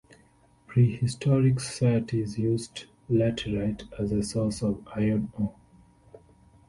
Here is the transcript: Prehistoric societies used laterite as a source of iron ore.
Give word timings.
Prehistoric 0.65 1.59
societies 1.59 2.35
used 2.39 2.85
laterite 3.07 3.83
as 4.01 4.11
a 4.11 4.23
source 4.23 4.63
of 4.63 4.81
iron 4.95 5.31
ore. 5.37 5.53